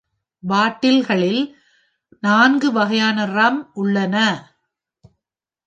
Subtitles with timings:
[0.43, 1.41] பாட்டில்களில்
[2.19, 4.15] நான்கு வகையான ரம் உள்ளன.